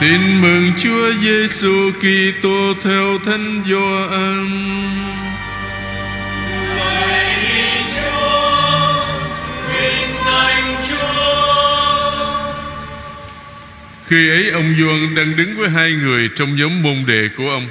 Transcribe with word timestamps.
Tin 0.00 0.40
mừng 0.42 0.72
Chúa 0.76 1.12
Giêsu 1.12 1.90
Kitô 1.98 2.74
theo 2.82 3.18
Thánh 3.24 3.62
Gioan. 3.66 4.46
Khi 14.06 14.28
ấy 14.28 14.50
ông 14.50 14.74
Gioan 14.78 15.14
đang 15.14 15.36
đứng 15.36 15.56
với 15.56 15.70
hai 15.70 15.92
người 15.92 16.28
trong 16.36 16.56
nhóm 16.56 16.82
môn 16.82 16.96
đệ 17.06 17.28
của 17.36 17.50
ông. 17.50 17.68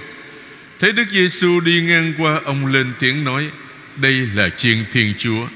Thấy 0.79 0.91
Đức 0.91 1.09
Giêsu 1.09 1.59
đi 1.59 1.81
ngang 1.81 2.13
qua, 2.17 2.39
ông 2.45 2.65
lên 2.65 2.91
tiếng 2.99 3.23
nói: 3.23 3.49
Đây 3.95 4.27
là 4.33 4.49
chiên 4.49 4.77
Thiên 4.91 5.13
Chúa. 5.17 5.47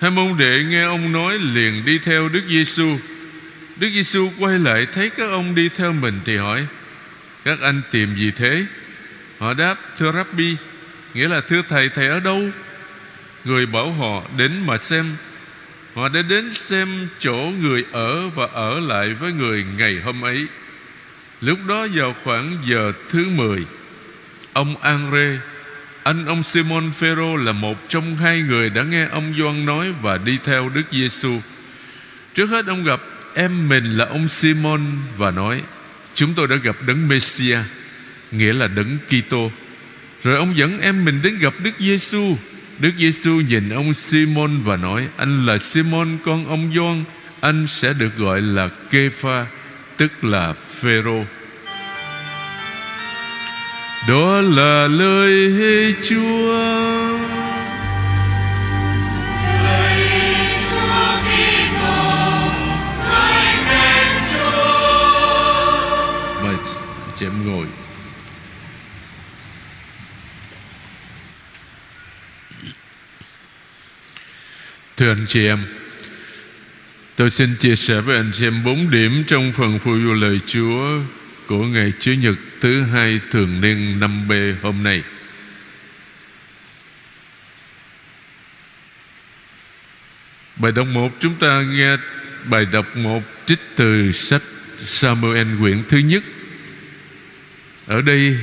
Hai 0.00 0.10
môn 0.10 0.38
đệ 0.38 0.64
nghe 0.68 0.82
ông 0.82 1.12
nói 1.12 1.38
liền 1.38 1.84
đi 1.84 1.98
theo 1.98 2.28
Đức 2.28 2.42
Giêsu. 2.48 2.98
Đức 3.80 3.88
Giêsu 3.94 4.30
quay 4.38 4.58
lại 4.58 4.86
thấy 4.92 5.10
các 5.10 5.30
ông 5.30 5.54
đi 5.54 5.68
theo 5.68 5.92
mình 5.92 6.20
thì 6.24 6.36
hỏi: 6.36 6.66
Các 7.44 7.60
anh 7.60 7.82
tìm 7.90 8.14
gì 8.16 8.30
thế? 8.36 8.66
Họ 9.38 9.54
đáp: 9.54 9.78
Thưa 9.98 10.12
Rabbi, 10.12 10.56
nghĩa 11.14 11.28
là 11.28 11.40
thưa 11.40 11.62
thầy, 11.68 11.88
thầy 11.88 12.08
ở 12.08 12.20
đâu? 12.20 12.40
Người 13.44 13.66
bảo 13.66 13.92
họ 13.92 14.22
đến 14.36 14.66
mà 14.66 14.78
xem. 14.78 15.16
Họ 15.94 16.08
đã 16.08 16.22
đến 16.22 16.52
xem 16.52 17.08
chỗ 17.18 17.52
người 17.60 17.84
ở 17.92 18.28
và 18.28 18.46
ở 18.52 18.80
lại 18.80 19.14
với 19.14 19.32
người 19.32 19.64
ngày 19.78 20.00
hôm 20.04 20.24
ấy. 20.24 20.46
Lúc 21.40 21.58
đó 21.68 21.86
vào 21.94 22.14
khoảng 22.24 22.58
giờ 22.64 22.92
thứ 23.08 23.24
10 23.24 23.66
Ông 24.52 24.76
Andre 24.76 25.38
Anh 26.02 26.26
ông 26.26 26.42
Simon 26.42 26.90
Phêrô 26.92 27.36
là 27.36 27.52
một 27.52 27.88
trong 27.88 28.16
hai 28.16 28.40
người 28.40 28.70
đã 28.70 28.82
nghe 28.82 29.06
ông 29.06 29.34
Gioan 29.38 29.66
nói 29.66 29.94
và 30.02 30.18
đi 30.18 30.38
theo 30.44 30.68
Đức 30.68 30.82
Giêsu. 30.90 31.40
Trước 32.34 32.46
hết 32.46 32.66
ông 32.66 32.84
gặp 32.84 33.00
em 33.34 33.68
mình 33.68 33.84
là 33.84 34.04
ông 34.04 34.28
Simon 34.28 34.80
và 35.16 35.30
nói: 35.30 35.62
"Chúng 36.14 36.34
tôi 36.34 36.48
đã 36.48 36.56
gặp 36.56 36.76
đấng 36.86 37.08
Messia, 37.08 37.58
nghĩa 38.30 38.52
là 38.52 38.68
đấng 38.68 38.98
Kitô." 39.08 39.50
Rồi 40.22 40.36
ông 40.36 40.56
dẫn 40.56 40.80
em 40.80 41.04
mình 41.04 41.22
đến 41.22 41.38
gặp 41.38 41.54
Đức 41.62 41.70
Giêsu. 41.78 42.36
Đức 42.78 42.90
Giêsu 42.98 43.40
nhìn 43.40 43.68
ông 43.70 43.94
Simon 43.94 44.62
và 44.62 44.76
nói: 44.76 45.08
"Anh 45.16 45.46
là 45.46 45.58
Simon 45.58 46.18
con 46.24 46.48
ông 46.48 46.72
Gioan, 46.74 47.04
anh 47.40 47.66
sẽ 47.66 47.92
được 47.92 48.16
gọi 48.16 48.40
là 48.40 48.68
Kepha, 48.90 49.46
tức 49.96 50.24
là 50.24 50.54
Phêrô." 50.80 51.24
Đó 54.08 54.40
là 54.40 54.88
lời 54.88 55.94
Chúa. 56.08 57.39
Thưa 75.00 75.08
anh 75.08 75.26
chị 75.28 75.46
em, 75.46 75.58
tôi 77.16 77.30
xin 77.30 77.54
chia 77.56 77.76
sẻ 77.76 78.00
với 78.00 78.16
anh 78.16 78.30
chị 78.32 78.46
em 78.46 78.64
bốn 78.64 78.90
điểm 78.90 79.24
trong 79.26 79.52
phần 79.52 79.78
phụ 79.78 79.98
du 79.98 80.14
lời 80.14 80.40
Chúa 80.46 81.00
của 81.46 81.64
ngày 81.64 81.92
Chúa 82.00 82.12
nhật 82.12 82.34
thứ 82.60 82.82
hai 82.82 83.20
thường 83.30 83.60
niên 83.60 84.00
năm 84.00 84.28
B 84.28 84.32
hôm 84.62 84.82
nay. 84.82 85.02
Bài 90.56 90.72
đọc 90.72 90.86
một 90.86 91.16
chúng 91.20 91.34
ta 91.34 91.62
nghe 91.62 91.96
bài 92.44 92.66
đọc 92.72 92.96
một 92.96 93.22
trích 93.46 93.60
từ 93.76 94.12
sách 94.12 94.42
Samuel 94.84 95.46
quyển 95.60 95.82
thứ 95.88 95.98
nhất. 95.98 96.22
Ở 97.86 98.02
đây 98.02 98.38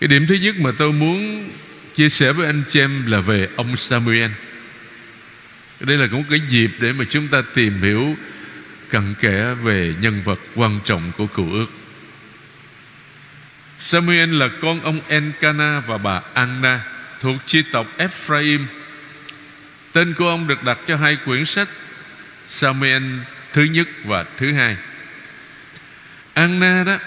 cái 0.00 0.08
điểm 0.08 0.26
thứ 0.26 0.34
nhất 0.34 0.54
mà 0.58 0.70
tôi 0.78 0.92
muốn 0.92 1.50
chia 1.94 2.08
sẻ 2.08 2.32
với 2.32 2.46
anh 2.46 2.62
chị 2.68 2.80
em 2.80 3.06
là 3.06 3.20
về 3.20 3.48
ông 3.56 3.76
Samuel. 3.76 4.30
Đây 5.80 5.98
là 5.98 6.06
cũng 6.06 6.24
cái 6.30 6.40
dịp 6.48 6.70
để 6.78 6.92
mà 6.92 7.04
chúng 7.10 7.28
ta 7.28 7.42
tìm 7.54 7.82
hiểu 7.82 8.16
cặn 8.90 9.14
kẽ 9.20 9.54
về 9.54 9.94
nhân 10.00 10.22
vật 10.24 10.40
quan 10.54 10.80
trọng 10.84 11.12
của 11.16 11.26
cựu 11.26 11.52
ước. 11.52 11.66
Samuel 13.78 14.38
là 14.38 14.48
con 14.60 14.80
ông 14.80 15.00
Encana 15.08 15.80
và 15.80 15.98
bà 15.98 16.20
Anna 16.34 16.80
thuộc 17.20 17.36
chi 17.44 17.62
tộc 17.72 17.86
Ephraim. 17.98 18.66
Tên 19.92 20.14
của 20.14 20.28
ông 20.28 20.46
được 20.46 20.64
đặt 20.64 20.78
cho 20.86 20.96
hai 20.96 21.16
quyển 21.16 21.44
sách 21.44 21.68
Samuel 22.48 23.02
thứ 23.52 23.62
nhất 23.62 23.88
và 24.04 24.24
thứ 24.36 24.52
hai. 24.52 24.76
Anna 26.34 26.84
đó, 26.84 26.98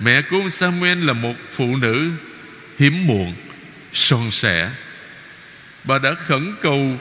mẹ 0.00 0.22
của 0.22 0.36
ông 0.36 0.50
Samuel 0.50 1.04
là 1.04 1.12
một 1.12 1.34
phụ 1.52 1.76
nữ 1.76 2.10
hiếm 2.78 3.06
muộn, 3.06 3.34
son 3.92 4.30
sẻ. 4.30 4.70
Bà 5.84 5.98
đã 5.98 6.14
khẩn 6.14 6.54
cầu 6.62 7.00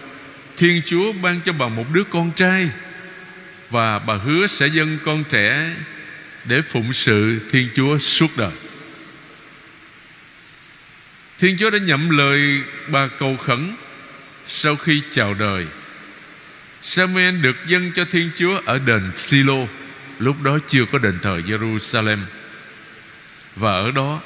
Thiên 0.58 0.82
Chúa 0.86 1.12
ban 1.12 1.42
cho 1.42 1.54
bà 1.54 1.68
một 1.68 1.86
đứa 1.94 2.04
con 2.04 2.32
trai 2.32 2.70
và 3.70 4.00
bà 4.00 4.14
hứa 4.14 4.48
sẽ 4.48 4.68
dâng 4.68 4.98
con 5.06 5.24
trẻ 5.24 5.76
để 6.46 6.62
phụng 6.62 6.94
sự 6.94 7.40
Thiên 7.52 7.70
Chúa 7.76 7.98
suốt 7.98 8.38
đời. 8.38 8.52
Thiên 11.40 11.58
Chúa 11.60 11.70
đã 11.70 11.78
nhậm 11.78 12.10
lời 12.10 12.62
bà 12.88 13.08
cầu 13.08 13.38
khẩn 13.38 13.76
sau 14.48 14.76
khi 14.76 15.02
chào 15.12 15.34
đời. 15.34 15.66
Samuel 16.82 17.42
được 17.42 17.56
dâng 17.68 17.92
cho 17.96 18.06
Thiên 18.12 18.32
Chúa 18.36 18.62
ở 18.66 18.80
đền 18.80 19.12
Silo, 19.16 19.58
lúc 20.20 20.42
đó 20.44 20.60
chưa 20.68 20.86
có 20.92 20.98
đền 20.98 21.20
thờ 21.22 21.42
Jerusalem. 21.48 22.20
Và 23.56 23.72
ở 23.72 23.92
đó 23.92 24.22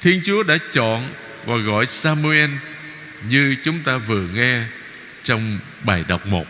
Thiên 0.00 0.20
Chúa 0.24 0.42
đã 0.42 0.58
chọn 0.72 1.08
và 1.44 1.56
gọi 1.56 1.86
Samuel 1.86 2.50
như 3.28 3.56
chúng 3.64 3.80
ta 3.80 3.96
vừa 3.96 4.22
nghe 4.34 4.66
trong 5.24 5.58
bài 5.84 6.04
đọc 6.08 6.26
một. 6.26 6.46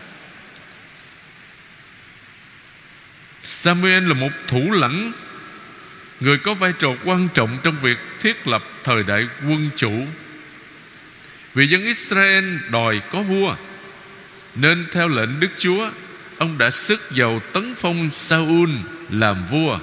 Samuel 3.43 4.07
là 4.07 4.13
một 4.13 4.31
thủ 4.47 4.71
lãnh, 4.71 5.11
Người 6.19 6.37
có 6.37 6.53
vai 6.53 6.73
trò 6.79 6.89
quan 7.03 7.27
trọng 7.33 7.57
trong 7.63 7.79
việc 7.79 7.97
thiết 8.21 8.47
lập 8.47 8.63
thời 8.83 9.03
đại 9.03 9.27
quân 9.47 9.69
chủ. 9.75 9.91
Vì 11.53 11.67
dân 11.67 11.85
Israel 11.85 12.57
đòi 12.69 13.01
có 13.11 13.21
vua, 13.21 13.55
Nên 14.55 14.85
theo 14.91 15.07
lệnh 15.07 15.39
Đức 15.39 15.49
Chúa, 15.57 15.89
Ông 16.37 16.57
đã 16.57 16.71
sức 16.71 17.01
giàu 17.11 17.41
tấn 17.53 17.75
phong 17.75 18.09
Saul 18.09 18.69
làm 19.09 19.45
vua, 19.45 19.79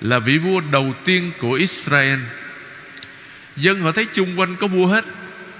Là 0.00 0.18
vị 0.18 0.38
vua 0.38 0.60
đầu 0.72 0.94
tiên 1.04 1.32
của 1.38 1.52
Israel. 1.52 2.18
Dân 3.56 3.80
họ 3.80 3.92
thấy 3.92 4.06
chung 4.12 4.40
quanh 4.40 4.56
có 4.56 4.66
vua 4.66 4.86
hết. 4.86 5.04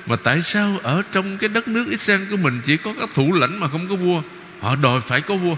Mà 0.07 0.17
tại 0.17 0.43
sao 0.43 0.81
ở 0.83 1.03
trong 1.13 1.39
cái 1.39 1.49
đất 1.49 1.69
nước 1.69 1.87
Israel 1.91 2.31
của 2.31 2.37
mình 2.37 2.61
Chỉ 2.65 2.77
có 2.77 2.95
các 3.01 3.09
thủ 3.15 3.33
lãnh 3.33 3.61
mà 3.61 3.69
không 3.69 3.89
có 3.89 3.97
vua? 3.97 4.23
Họ 4.61 4.77
đòi 4.77 5.01
phải 5.01 5.21
có 5.21 5.37
vua. 5.37 5.57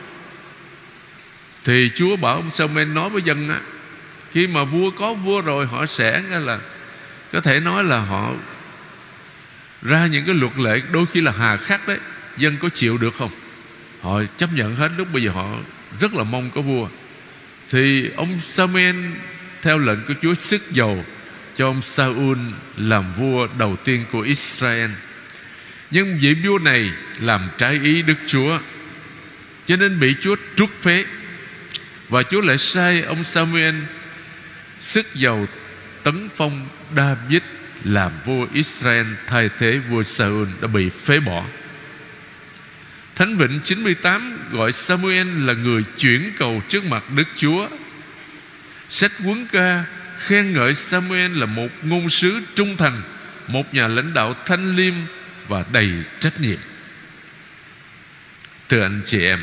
Thì 1.64 1.90
Chúa 1.94 2.16
bảo 2.16 2.34
ông 2.34 2.50
Samuel 2.50 2.88
nói 2.88 3.10
với 3.10 3.22
dân 3.22 3.48
á, 3.48 3.60
Khi 4.32 4.46
mà 4.46 4.64
vua 4.64 4.90
có 4.90 5.14
vua 5.14 5.40
rồi, 5.40 5.66
Họ 5.66 5.86
sẽ 5.86 6.22
là, 6.30 6.58
Có 7.32 7.40
thể 7.40 7.60
nói 7.60 7.84
là 7.84 7.98
họ 8.00 8.32
Ra 9.82 10.06
những 10.06 10.24
cái 10.24 10.34
luật 10.34 10.58
lệ 10.58 10.82
đôi 10.92 11.06
khi 11.12 11.20
là 11.20 11.32
hà 11.38 11.56
khắc 11.56 11.88
đấy. 11.88 11.98
Dân 12.36 12.56
có 12.62 12.68
chịu 12.68 12.98
được 12.98 13.14
không? 13.18 13.30
Họ 14.00 14.22
chấp 14.36 14.50
nhận 14.52 14.76
hết 14.76 14.90
lúc 14.96 15.08
bây 15.12 15.22
giờ 15.22 15.30
họ 15.30 15.54
Rất 16.00 16.14
là 16.14 16.24
mong 16.24 16.50
có 16.54 16.60
vua. 16.60 16.88
Thì 17.70 18.10
ông 18.16 18.40
Samuel 18.40 18.96
Theo 19.62 19.78
lệnh 19.78 19.98
của 20.08 20.14
Chúa 20.22 20.34
sức 20.34 20.70
dầu. 20.70 21.04
Cho 21.58 21.66
ông 21.66 21.82
Saul 21.82 22.38
làm 22.76 23.12
vua 23.12 23.48
đầu 23.58 23.76
tiên 23.76 24.04
của 24.12 24.20
Israel. 24.20 24.90
Nhưng 25.90 26.18
vị 26.18 26.34
vua 26.34 26.58
này 26.58 26.92
Làm 27.20 27.48
trái 27.58 27.80
ý 27.82 28.02
Đức 28.02 28.14
Chúa, 28.26 28.58
Cho 29.66 29.76
nên 29.76 30.00
bị 30.00 30.14
Chúa 30.20 30.36
trút 30.56 30.70
phế. 30.80 31.04
Và 32.08 32.22
Chúa 32.22 32.40
lại 32.40 32.58
sai 32.58 33.02
ông 33.02 33.24
Samuel 33.24 33.74
Sức 34.80 35.14
giàu 35.14 35.46
tấn 36.02 36.28
phong 36.36 36.68
David 36.96 37.42
Làm 37.84 38.12
vua 38.24 38.46
Israel, 38.52 39.06
Thay 39.26 39.50
thế 39.58 39.78
vua 39.78 40.02
Saul 40.02 40.48
đã 40.60 40.68
bị 40.68 40.88
phế 40.88 41.20
bỏ. 41.20 41.44
Thánh 43.14 43.36
Vịnh 43.36 43.60
98 43.64 44.38
gọi 44.52 44.72
Samuel 44.72 45.46
là 45.46 45.52
người 45.52 45.84
chuyển 45.98 46.32
cầu 46.38 46.62
trước 46.68 46.84
mặt 46.84 47.04
Đức 47.16 47.28
Chúa. 47.36 47.68
Sách 48.88 49.12
quấn 49.24 49.46
ca 49.52 49.84
khen 50.18 50.52
ngợi 50.52 50.74
Samuel 50.74 51.38
là 51.38 51.46
một 51.46 51.68
ngôn 51.82 52.08
sứ 52.08 52.40
trung 52.54 52.76
thành, 52.76 53.02
Một 53.46 53.74
nhà 53.74 53.88
lãnh 53.88 54.14
đạo 54.14 54.34
thanh 54.46 54.76
liêm 54.76 54.94
và 55.48 55.64
đầy 55.72 55.90
trách 56.20 56.40
nhiệm. 56.40 56.58
Thưa 58.68 58.82
anh 58.82 59.00
chị 59.04 59.22
em, 59.22 59.38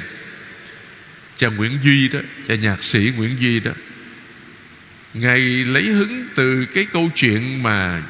cha 1.36 1.48
Nguyễn 1.48 1.80
Duy 1.84 2.10
đó, 2.10 2.20
cha 2.48 2.56
nhạc 2.56 2.84
sĩ 2.84 3.12
Nguyễn 3.18 3.40
Duy 3.40 3.60
đó, 3.60 3.72
ngài 5.14 5.40
lấy 5.40 5.84
hứng 5.84 6.26
từ 6.36 6.66
cái 6.66 6.86
câu 6.86 7.10
chuyện 7.16 7.64
mà 7.64 8.04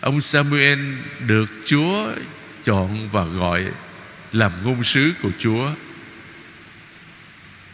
ông 0.00 0.20
Samuel 0.20 0.78
được 1.26 1.46
Chúa 1.64 2.12
chọn 2.64 3.08
và 3.12 3.24
gọi 3.24 3.66
làm 4.32 4.52
ngôn 4.64 4.84
sứ 4.84 5.12
của 5.22 5.30
Chúa 5.38 5.70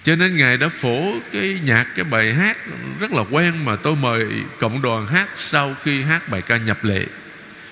cho 0.04 0.16
nên 0.16 0.36
Ngài 0.36 0.56
đã 0.56 0.68
phổ 0.68 1.20
cái 1.32 1.60
nhạc, 1.64 1.86
cái 1.94 2.04
bài 2.04 2.34
hát 2.34 2.56
rất 3.00 3.12
là 3.12 3.22
quen 3.30 3.64
mà 3.64 3.76
tôi 3.76 3.96
mời 3.96 4.26
cộng 4.58 4.82
đoàn 4.82 5.06
hát 5.06 5.28
sau 5.36 5.76
khi 5.82 6.02
hát 6.02 6.28
bài 6.28 6.42
ca 6.42 6.56
nhập 6.56 6.84
lệ. 6.84 7.06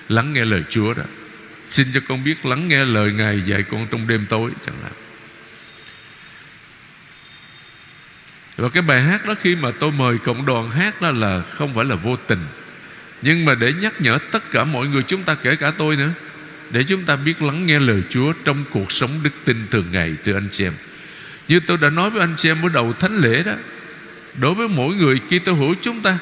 Lắng 0.09 0.33
nghe 0.33 0.45
lời 0.45 0.63
Chúa 0.69 0.93
đó. 0.93 1.03
Xin 1.67 1.87
cho 1.93 1.99
con 2.07 2.23
biết 2.23 2.45
lắng 2.45 2.67
nghe 2.67 2.85
lời 2.85 3.11
Ngài 3.11 3.41
dạy 3.41 3.63
con 3.63 3.87
trong 3.91 4.07
đêm 4.07 4.25
tối 4.29 4.51
chẳng 4.65 4.75
hạn. 4.83 4.91
Và 8.57 8.69
cái 8.69 8.83
bài 8.83 9.01
hát 9.01 9.25
đó 9.25 9.35
khi 9.41 9.55
mà 9.55 9.71
tôi 9.79 9.91
mời 9.91 10.17
cộng 10.17 10.45
đoàn 10.45 10.71
hát 10.71 11.01
đó 11.01 11.11
là 11.11 11.41
không 11.41 11.73
phải 11.73 11.85
là 11.85 11.95
vô 11.95 12.15
tình. 12.15 12.45
Nhưng 13.21 13.45
mà 13.45 13.55
để 13.55 13.73
nhắc 13.73 14.01
nhở 14.01 14.17
tất 14.31 14.51
cả 14.51 14.63
mọi 14.63 14.87
người, 14.87 15.03
chúng 15.03 15.23
ta 15.23 15.35
kể 15.35 15.55
cả 15.55 15.71
tôi 15.77 15.95
nữa, 15.95 16.11
để 16.69 16.83
chúng 16.83 17.03
ta 17.03 17.15
biết 17.15 17.41
lắng 17.41 17.65
nghe 17.65 17.79
lời 17.79 18.03
Chúa 18.09 18.33
trong 18.45 18.65
cuộc 18.69 18.91
sống 18.91 19.19
đức 19.23 19.31
tin 19.45 19.67
thường 19.71 19.85
ngày 19.91 20.15
từ 20.23 20.33
anh 20.33 20.47
chị 20.51 20.63
em 20.63 20.73
như 21.47 21.59
tôi 21.59 21.77
đã 21.77 21.89
nói 21.89 22.09
với 22.09 22.21
anh 22.21 22.33
chị 22.37 22.49
em 22.49 22.65
ở 22.65 22.69
đầu 22.69 22.93
thánh 22.93 23.17
lễ 23.17 23.43
đó 23.43 23.53
đối 24.41 24.53
với 24.53 24.67
mỗi 24.67 24.95
người 24.95 25.21
khi 25.29 25.39
tôi 25.39 25.55
hữu 25.55 25.75
chúng 25.81 26.01
ta 26.01 26.17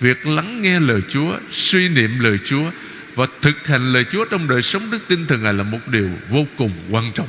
việc 0.00 0.26
lắng 0.26 0.62
nghe 0.62 0.80
lời 0.80 1.00
Chúa 1.08 1.38
suy 1.50 1.88
niệm 1.88 2.10
lời 2.20 2.38
Chúa 2.44 2.70
và 3.14 3.26
thực 3.40 3.66
hành 3.66 3.92
lời 3.92 4.04
Chúa 4.12 4.24
trong 4.24 4.48
đời 4.48 4.62
sống 4.62 4.90
đức 4.90 4.98
tin 5.08 5.26
thường 5.26 5.42
ngày 5.42 5.54
là 5.54 5.62
một 5.62 5.88
điều 5.88 6.10
vô 6.30 6.46
cùng 6.56 6.72
quan 6.90 7.12
trọng. 7.12 7.28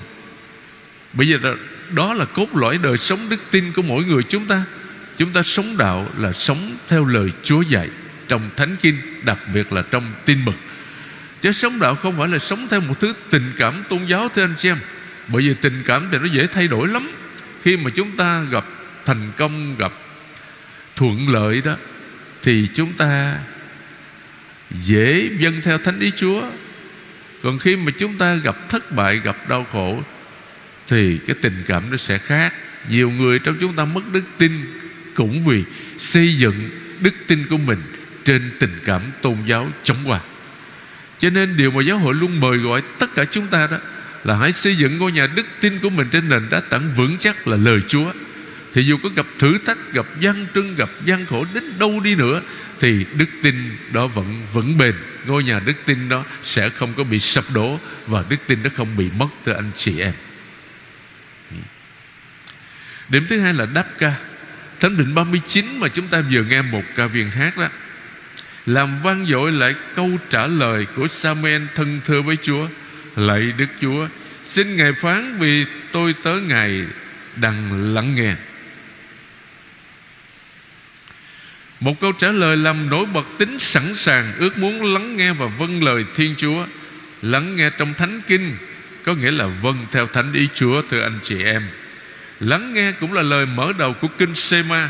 Bây 1.14 1.28
giờ 1.28 1.38
đó, 1.44 1.54
đó 1.92 2.14
là 2.14 2.26
cốt 2.26 2.56
lõi 2.56 2.78
đời 2.78 2.98
sống 2.98 3.30
đức 3.30 3.42
tin 3.52 3.72
của 3.76 3.82
mỗi 3.82 4.04
người 4.04 4.24
chúng 4.24 4.46
ta. 4.46 4.64
Chúng 5.18 5.32
ta 5.32 5.44
sống 5.44 5.78
đạo 5.78 6.10
là 6.18 6.34
sống 6.34 6.78
theo 6.88 7.06
lời 7.06 7.30
Chúa 7.44 7.62
dạy 7.62 7.90
trong 8.28 8.50
thánh 8.56 8.76
kinh 8.82 8.96
đặc 9.24 9.38
biệt 9.54 9.74
là 9.74 9.82
trong 9.82 10.12
tin 10.26 10.46
mừng. 10.46 10.56
Chứ 11.42 11.52
sống 11.52 11.80
đạo 11.80 11.96
không 11.96 12.18
phải 12.18 12.28
là 12.28 12.40
sống 12.40 12.68
theo 12.70 12.82
một 12.82 13.00
thứ 13.00 13.14
tình 13.30 13.52
cảm 13.58 13.84
tôn 13.90 14.06
giáo 14.06 14.30
thưa 14.36 14.44
anh 14.44 14.54
chị 14.58 14.70
em 14.70 14.78
bởi 15.32 15.42
vì 15.42 15.54
tình 15.54 15.82
cảm 15.86 16.08
thì 16.12 16.18
nó 16.18 16.26
dễ 16.26 16.48
thay 16.48 16.68
đổi 16.68 16.88
lắm. 16.88 17.12
Khi 17.64 17.78
mà 17.78 17.90
chúng 17.96 18.18
ta 18.18 18.42
gặp 18.52 18.66
thành 19.06 19.32
công, 19.38 19.76
gặp 19.78 19.94
thuận 20.96 21.30
lợi 21.30 21.62
đó, 21.66 21.76
thì 22.42 22.68
chúng 22.74 22.94
ta 22.94 23.38
dễ 24.72 25.30
dân 25.40 25.62
theo 25.64 25.78
thánh 25.78 26.00
ý 26.00 26.12
Chúa. 26.16 26.44
Còn 27.44 27.60
khi 27.60 27.76
mà 27.76 27.92
chúng 28.00 28.18
ta 28.18 28.36
gặp 28.36 28.70
thất 28.70 28.92
bại, 28.92 29.20
gặp 29.24 29.50
đau 29.50 29.64
khổ, 29.72 30.04
thì 30.88 31.18
cái 31.28 31.36
tình 31.42 31.64
cảm 31.68 31.92
nó 31.92 31.98
sẽ 31.98 32.18
khác. 32.18 32.54
Nhiều 32.90 33.12
người 33.12 33.40
trong 33.40 33.58
chúng 33.60 33.76
ta 33.76 33.86
mất 33.86 34.02
đức 34.12 34.24
tin 34.38 34.52
cũng 35.16 35.44
vì 35.44 35.64
xây 35.98 36.34
dựng 36.34 36.70
đức 37.00 37.14
tin 37.28 37.48
của 37.50 37.58
mình 37.58 37.80
trên 38.26 38.52
tình 38.60 38.80
cảm 38.86 39.02
tôn 39.22 39.38
giáo 39.46 39.68
chống 39.84 39.98
qua 40.06 40.20
cho 41.20 41.30
nên 41.30 41.58
điều 41.58 41.72
mà 41.72 41.84
giáo 41.84 41.98
hội 41.98 42.16
luôn 42.16 42.40
mời 42.40 42.58
gọi 42.58 42.82
tất 43.00 43.16
cả 43.16 43.26
chúng 43.26 43.48
ta 43.48 43.68
đó 43.72 43.78
là 44.24 44.36
hãy 44.38 44.52
xây 44.52 44.76
dựng 44.76 44.98
ngôi 44.98 45.12
nhà 45.12 45.28
đức 45.28 45.46
tin 45.60 45.80
của 45.80 45.90
mình 45.90 46.08
trên 46.12 46.30
nền 46.30 46.50
đá 46.50 46.60
tảng 46.60 46.94
vững 46.96 47.18
chắc 47.20 47.48
là 47.48 47.58
lời 47.58 47.80
Chúa. 47.88 48.12
Thì 48.74 48.82
dù 48.82 48.98
có 49.04 49.10
gặp 49.16 49.26
thử 49.40 49.58
thách, 49.66 49.94
gặp 49.94 50.06
gian 50.20 50.46
trưng, 50.56 50.76
gặp 50.76 50.90
gian 51.06 51.26
khổ 51.26 51.46
đến 51.54 51.64
đâu 51.80 52.00
đi 52.00 52.16
nữa, 52.16 52.42
thì 52.80 53.06
đức 53.14 53.26
tin 53.44 53.56
đó 53.94 54.08
vẫn 54.08 54.42
vững 54.54 54.78
bền. 54.78 54.96
Ngôi 55.26 55.44
nhà 55.44 55.60
đức 55.60 55.74
tin 55.86 56.10
đó 56.10 56.26
sẽ 56.44 56.70
không 56.70 56.94
có 56.94 57.04
bị 57.04 57.20
sập 57.20 57.44
đổ 57.54 57.80
và 58.08 58.24
đức 58.30 58.38
tin 58.48 58.64
đó 58.64 58.70
không 58.76 58.98
bị 58.98 59.10
mất 59.18 59.28
từ 59.44 59.52
anh 59.52 59.72
chị 59.76 60.00
em. 60.00 60.14
Điểm 63.10 63.26
thứ 63.30 63.40
hai 63.40 63.54
là 63.54 63.66
đáp 63.66 63.86
ca. 64.00 64.14
Thánh 64.80 64.98
định 64.98 65.16
39 65.16 65.66
mà 65.80 65.88
chúng 65.88 66.08
ta 66.08 66.22
vừa 66.32 66.44
nghe 66.44 66.62
một 66.62 66.84
ca 66.96 67.08
viên 67.08 67.32
hát 67.32 67.58
đó, 67.58 67.68
Làm 68.66 69.02
vang 69.02 69.26
dội 69.26 69.52
lại 69.52 69.76
câu 69.96 70.10
trả 70.30 70.48
lời 70.48 70.88
của 70.96 71.08
Samuel 71.08 71.64
thân 71.76 72.02
thưa 72.06 72.22
với 72.22 72.38
Chúa. 72.42 72.68
Lạy 73.16 73.54
Đức 73.58 73.68
Chúa. 73.82 74.08
Xin 74.46 74.76
Ngài 74.76 74.94
phán 74.94 75.38
vì 75.40 75.66
tôi 75.92 76.16
tớ 76.24 76.34
Ngài 76.34 76.84
đang 77.36 77.94
lắng 77.94 78.16
nghe. 78.16 78.36
Một 81.80 82.00
câu 82.02 82.12
trả 82.12 82.32
lời 82.32 82.58
làm 82.58 82.90
nổi 82.90 83.06
bật 83.06 83.26
tính 83.38 83.60
sẵn 83.60 83.96
sàng, 83.96 84.34
Ước 84.40 84.58
muốn 84.58 84.94
lắng 84.94 85.18
nghe 85.18 85.34
và 85.34 85.46
vâng 85.46 85.84
lời 85.84 86.06
Thiên 86.16 86.36
Chúa. 86.38 86.66
Lắng 87.22 87.56
nghe 87.56 87.70
trong 87.70 87.94
Thánh 87.94 88.22
Kinh, 88.28 88.58
Có 89.04 89.14
nghĩa 89.14 89.32
là 89.32 89.48
vâng 89.48 89.86
theo 89.92 90.08
Thánh 90.08 90.34
ý 90.34 90.48
Chúa, 90.54 90.82
Thưa 90.90 91.02
anh 91.02 91.20
chị 91.24 91.44
em. 91.44 91.64
Lắng 92.40 92.74
nghe 92.74 92.92
cũng 92.92 93.14
là 93.14 93.22
lời 93.22 93.46
mở 93.46 93.74
đầu 93.78 93.94
của 93.94 94.08
Kinh 94.08 94.36
Sema, 94.36 94.90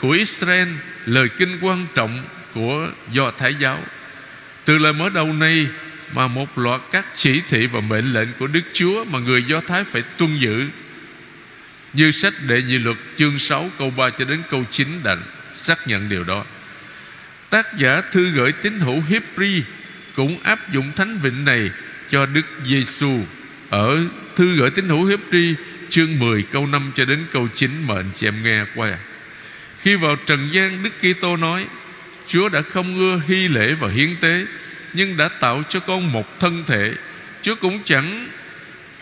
Của 0.00 0.10
Israel, 0.10 0.68
Lời 1.06 1.28
kinh 1.38 1.58
quan 1.60 1.86
trọng 1.94 2.24
của 2.54 2.88
Do 3.12 3.30
Thái 3.30 3.54
giáo. 3.54 3.84
Từ 4.64 4.78
lời 4.78 4.92
mở 4.92 5.08
đầu 5.08 5.32
này 5.32 5.66
mà 6.12 6.26
một 6.26 6.58
loạt 6.58 6.80
các 6.90 7.06
chỉ 7.14 7.40
thị 7.48 7.66
và 7.66 7.80
mệnh 7.80 8.12
lệnh 8.12 8.28
của 8.38 8.46
Đức 8.46 8.60
Chúa 8.72 9.04
Mà 9.04 9.18
người 9.18 9.44
Do 9.44 9.60
Thái 9.60 9.84
phải 9.84 10.02
tuân 10.02 10.38
giữ 10.38 10.68
Như 11.92 12.10
sách 12.10 12.34
đệ 12.48 12.62
nhị 12.62 12.78
luật 12.78 12.96
chương 13.16 13.38
6 13.38 13.70
câu 13.78 13.90
3 13.90 14.10
cho 14.10 14.24
đến 14.24 14.42
câu 14.50 14.64
9 14.70 14.88
đã 15.04 15.16
xác 15.56 15.88
nhận 15.88 16.08
điều 16.08 16.24
đó 16.24 16.44
Tác 17.50 17.78
giả 17.78 18.00
thư 18.00 18.30
gửi 18.30 18.52
tín 18.52 18.80
hữu 18.80 19.02
Hebri 19.08 19.62
Cũng 20.16 20.38
áp 20.42 20.72
dụng 20.72 20.92
thánh 20.96 21.18
vịnh 21.18 21.44
này 21.44 21.70
cho 22.10 22.26
Đức 22.26 22.46
Giêsu 22.64 23.24
Ở 23.70 24.04
thư 24.36 24.56
gửi 24.56 24.70
tín 24.70 24.88
hữu 24.88 25.06
Hebri 25.06 25.54
chương 25.90 26.18
10 26.18 26.42
câu 26.42 26.66
5 26.66 26.92
cho 26.94 27.04
đến 27.04 27.18
câu 27.32 27.48
9 27.54 27.70
mà 27.86 27.94
anh 27.94 28.10
chị 28.14 28.26
em 28.26 28.42
nghe 28.44 28.64
qua. 28.74 28.98
Khi 29.80 29.94
vào 29.94 30.16
trần 30.26 30.48
gian 30.52 30.82
Đức 30.82 30.90
Kitô 30.98 31.36
nói, 31.36 31.66
Chúa 32.26 32.48
đã 32.48 32.62
không 32.62 32.98
ưa 32.98 33.20
hy 33.26 33.48
lễ 33.48 33.74
và 33.74 33.88
hiến 33.88 34.16
tế 34.20 34.46
nhưng 34.92 35.16
đã 35.16 35.28
tạo 35.28 35.62
cho 35.68 35.80
con 35.80 36.12
một 36.12 36.40
thân 36.40 36.64
thể. 36.66 36.94
Chúa 37.42 37.54
cũng 37.54 37.80
chẳng 37.84 38.28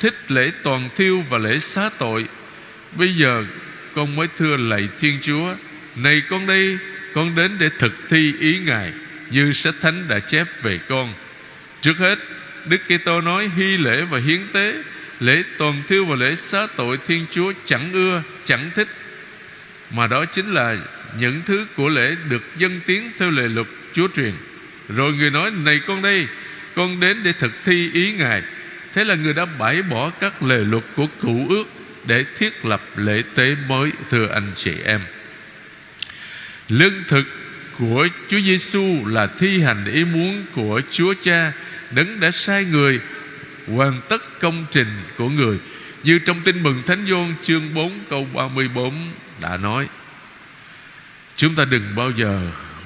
thích 0.01 0.15
lễ 0.29 0.51
toàn 0.63 0.89
thiêu 0.97 1.25
và 1.29 1.39
lễ 1.39 1.59
xá 1.59 1.91
tội. 1.99 2.25
Bây 2.93 3.15
giờ 3.15 3.45
con 3.95 4.17
mới 4.17 4.29
thưa 4.37 4.57
lạy 4.57 4.89
Thiên 5.01 5.19
Chúa 5.23 5.55
Này 5.97 6.23
con 6.29 6.47
đây 6.47 6.79
Con 7.15 7.35
đến 7.35 7.53
để 7.59 7.71
thực 7.79 8.09
thi 8.09 8.35
ý 8.41 8.59
Ngài 8.59 8.93
Như 9.31 9.53
sách 9.53 9.75
thánh 9.81 10.09
đã 10.09 10.19
chép 10.19 10.47
về 10.63 10.79
con. 10.89 11.13
Trước 11.81 11.99
hết 11.99 12.19
Đức 12.69 12.81
Kitô 12.89 13.21
nói 13.21 13.51
hy 13.57 13.77
lễ 13.77 14.03
và 14.03 14.19
hiến 14.19 14.41
tế. 14.53 14.75
Lễ 15.21 15.43
toàn 15.59 15.83
thiêu 15.89 16.05
và 16.05 16.17
lễ 16.17 16.37
xá 16.37 16.67
tội 16.77 16.99
Thiên 17.07 17.27
Chúa 17.31 17.53
chẳng 17.65 17.93
ưa, 17.93 18.23
chẳng 18.45 18.71
thích. 18.75 18.89
Mà 19.91 20.07
đó 20.07 20.25
chính 20.25 20.55
là 20.55 20.77
những 21.19 21.43
thứ 21.47 21.67
của 21.77 21.89
lễ 21.89 22.17
được 22.29 22.43
dân 22.57 22.81
tiến 22.87 23.11
theo 23.19 23.31
lệ 23.31 23.49
luật 23.49 23.67
Chúa 23.93 24.09
truyền. 24.17 24.33
Rồi 24.89 25.13
người 25.13 25.31
nói, 25.31 25.51
Này 25.51 25.81
con 25.87 26.03
đây, 26.03 26.27
Con 26.75 27.01
đến 27.01 27.23
để 27.23 27.33
thực 27.33 27.53
thi 27.65 27.91
ý 27.93 28.13
Ngài. 28.13 28.43
Thế 28.95 29.05
là 29.05 29.15
người 29.15 29.33
đã 29.33 29.45
bãi 29.45 29.83
bỏ 29.83 30.11
các 30.11 30.43
lề 30.43 30.59
luật 30.59 30.85
của 30.97 31.07
cựu 31.21 31.49
ước 31.49 31.65
Để 32.05 32.25
thiết 32.37 32.65
lập 32.65 32.83
lễ 32.97 33.23
tế 33.35 33.57
mới, 33.69 33.91
Thưa 34.11 34.29
anh 34.29 34.53
chị 34.55 34.73
em. 34.85 35.01
Lương 36.69 37.05
thực 37.09 37.25
của 37.79 38.09
Chúa 38.29 38.41
Giêsu 38.41 39.07
là 39.07 39.27
thi 39.27 39.61
hành 39.61 39.85
ý 39.93 40.05
muốn 40.05 40.45
của 40.55 40.81
Chúa 40.91 41.15
Cha, 41.23 41.53
Đấng 41.91 42.21
đã 42.21 42.31
sai 42.31 42.65
người 42.65 43.01
hoàn 43.67 44.01
tất 44.09 44.41
công 44.41 44.67
trình 44.71 44.89
của 45.17 45.29
người. 45.29 45.59
Như 46.05 46.19
trong 46.19 46.41
tin 46.45 46.63
mừng 46.63 46.83
Thánh 46.87 47.07
Gioan 47.09 47.35
chương 47.43 47.75
4 47.75 47.93
câu 48.11 48.29
34 48.35 48.95
đã 49.41 49.57
nói, 49.57 49.89
Chúng 51.37 51.55
ta 51.55 51.65
đừng 51.65 51.95
bao 51.97 52.11
giờ 52.11 52.41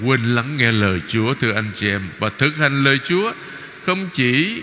quên 0.05 0.35
lắng 0.35 0.57
nghe 0.57 0.73
lời 0.73 1.01
Chúa, 1.09 1.35
thưa 1.35 1.55
anh 1.55 1.71
chị 1.75 1.89
em 1.89 2.03
Và 2.19 2.31
thực 2.39 2.57
hành 2.57 2.85
lời 2.85 2.99
Chúa 3.05 3.33
không 3.87 4.09
chỉ 4.15 4.63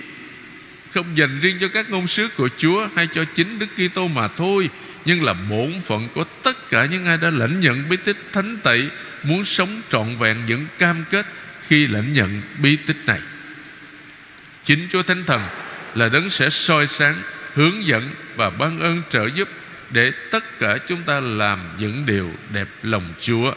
không 0.93 1.17
dành 1.17 1.39
riêng 1.41 1.57
cho 1.61 1.67
các 1.67 1.89
ngôn 1.89 2.07
sứ 2.07 2.27
của 2.37 2.49
Chúa 2.57 2.87
hay 2.95 3.07
cho 3.15 3.25
chính 3.35 3.59
Đức 3.59 3.67
Kitô 3.75 4.07
mà 4.07 4.27
thôi, 4.27 4.69
nhưng 5.05 5.23
là 5.23 5.33
bổn 5.33 5.73
phận 5.81 6.07
của 6.13 6.23
tất 6.43 6.69
cả 6.69 6.85
những 6.85 7.05
ai 7.05 7.17
đã 7.17 7.29
lãnh 7.29 7.59
nhận 7.59 7.89
bí 7.89 7.97
tích 7.97 8.17
thánh 8.33 8.57
tẩy, 8.63 8.89
muốn 9.23 9.45
sống 9.45 9.81
trọn 9.89 10.15
vẹn 10.19 10.37
những 10.47 10.65
cam 10.77 11.03
kết 11.09 11.25
khi 11.67 11.87
lãnh 11.87 12.13
nhận 12.13 12.41
bí 12.61 12.75
tích 12.75 12.97
này 13.05 13.19
chính 14.69 14.87
Chúa 14.91 15.03
Thánh 15.03 15.23
Thần 15.23 15.41
là 15.95 16.09
đấng 16.09 16.29
sẽ 16.29 16.49
soi 16.49 16.87
sáng, 16.87 17.15
hướng 17.53 17.85
dẫn 17.85 18.09
và 18.35 18.49
ban 18.49 18.79
ơn 18.79 19.01
trợ 19.09 19.29
giúp 19.35 19.49
để 19.89 20.11
tất 20.31 20.59
cả 20.59 20.77
chúng 20.87 21.01
ta 21.01 21.19
làm 21.19 21.59
những 21.79 22.05
điều 22.05 22.31
đẹp 22.53 22.67
lòng 22.83 23.03
Chúa. 23.21 23.53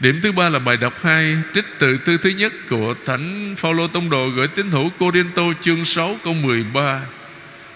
Điểm 0.00 0.20
thứ 0.22 0.32
ba 0.32 0.48
là 0.48 0.58
bài 0.58 0.76
đọc 0.76 0.94
2 1.02 1.36
Trích 1.54 1.64
từ 1.78 1.98
tư 1.98 2.16
thứ 2.16 2.30
nhất 2.30 2.52
của 2.70 2.94
Thánh 3.06 3.54
Phaolô 3.58 3.88
Tông 3.88 4.10
Đồ 4.10 4.28
Gửi 4.28 4.48
tín 4.48 4.70
hữu 4.70 4.90
Cô 4.98 5.10
Đinh 5.10 5.30
Tô 5.34 5.52
chương 5.60 5.84
6 5.84 6.16
câu 6.24 6.34
13 6.34 7.00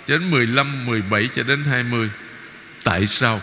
Cho 0.07 0.19
đến 0.19 0.31
15, 0.31 0.87
17 0.87 1.29
cho 1.35 1.43
đến 1.43 1.65
20 1.65 2.11
Tại 2.85 3.07
sao 3.07 3.41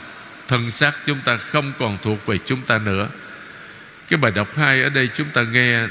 thân 0.48 0.72
xác 0.72 0.94
chúng 1.06 1.20
ta 1.26 1.38
không 1.38 1.74
còn 1.80 1.98
thuộc 2.02 2.26
về 2.26 2.38
chúng 2.46 2.62
ta 2.62 2.78
nữa? 2.78 3.10
Cái 4.08 4.18
bài 4.18 4.32
đọc 4.36 4.58
2 4.58 4.84
ở 4.84 4.90
đây 4.90 5.10
chúng 5.14 5.28
ta 5.34 5.44
nghe 5.44 5.88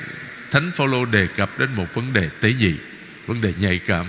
Thánh 0.51 0.71
Phaolô 0.75 1.05
đề 1.05 1.27
cập 1.27 1.59
đến 1.59 1.69
một 1.77 1.95
vấn 1.95 2.13
đề 2.13 2.29
tế 2.41 2.53
nhị 2.53 2.75
vấn 3.27 3.41
đề 3.41 3.53
nhạy 3.59 3.79
cảm. 3.79 4.07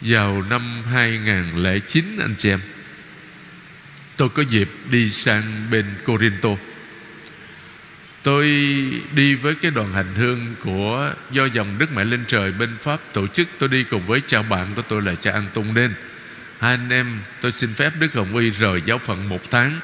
Vào 0.00 0.42
năm 0.50 0.82
2009 0.92 2.18
anh 2.20 2.34
chị 2.38 2.50
em 2.50 2.60
Tôi 4.16 4.28
có 4.28 4.42
dịp 4.42 4.68
đi 4.90 5.10
sang 5.10 5.66
bên 5.70 5.84
Corinto. 6.04 6.50
Tôi 8.24 8.44
đi 9.14 9.34
với 9.34 9.54
cái 9.54 9.70
đoàn 9.70 9.92
hành 9.92 10.14
hương 10.14 10.54
của 10.64 11.14
Do 11.30 11.44
dòng 11.44 11.78
Đức 11.78 11.92
Mẹ 11.92 12.04
Lên 12.04 12.24
Trời 12.26 12.52
bên 12.52 12.70
Pháp 12.80 13.00
tổ 13.12 13.26
chức. 13.26 13.48
Tôi 13.58 13.68
đi 13.68 13.84
cùng 13.84 14.06
với 14.06 14.20
cha 14.26 14.42
bạn 14.42 14.66
của 14.76 14.82
tôi 14.82 15.02
là 15.02 15.14
cha 15.14 15.32
An 15.32 15.46
Tung 15.54 15.74
Đen 15.74 15.90
hai 16.64 16.74
anh 16.74 16.90
em 16.90 17.18
tôi 17.40 17.52
xin 17.52 17.74
phép 17.74 17.92
Đức 17.98 18.14
Hồng 18.14 18.36
Y 18.36 18.50
rời 18.50 18.82
giáo 18.86 18.98
phận 18.98 19.28
một 19.28 19.50
tháng 19.50 19.80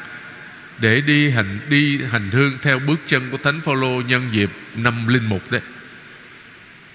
để 0.78 1.00
đi 1.00 1.30
hành 1.30 1.58
đi 1.68 2.00
hành 2.10 2.30
hương 2.30 2.58
theo 2.62 2.78
bước 2.78 3.00
chân 3.06 3.22
của 3.30 3.38
Thánh 3.38 3.60
Phaolô 3.60 4.00
nhân 4.00 4.28
dịp 4.32 4.50
năm 4.76 5.08
linh 5.08 5.28
mục 5.28 5.50
đấy. 5.50 5.60